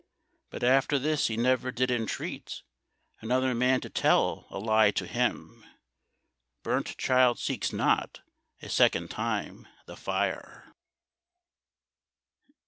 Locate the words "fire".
9.95-10.73